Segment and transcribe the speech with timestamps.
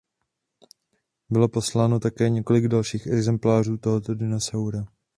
[1.29, 4.85] Bylo popsáno také několik dalších exemplářů tohoto dinosaura.